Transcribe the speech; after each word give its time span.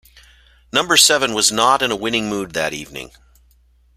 Number 0.73 0.97
seven 0.97 1.35
was 1.35 1.51
not 1.51 1.83
in 1.83 1.91
a 1.91 1.95
winning 1.95 2.27
mood 2.27 2.53
that 2.53 2.73
evening. 2.73 3.11